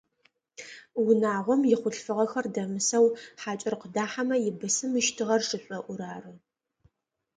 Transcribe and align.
Унагъом 1.09 1.61
ихъулъфыгъэхэр 1.73 2.45
дэмысэу 2.53 3.05
хьакӏэр 3.41 3.75
къыдахьэмэ 3.81 4.35
ибысымыщтыр 4.49 5.29
шышӏоӏур 5.47 6.01
ары. 6.13 6.33